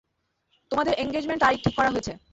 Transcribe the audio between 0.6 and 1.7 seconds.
তোমাদের এনগেজমেন্ট তারিখ